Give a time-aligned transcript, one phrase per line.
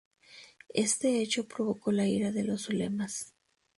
[0.73, 3.35] Este hecho provocó la ira de los ulemas.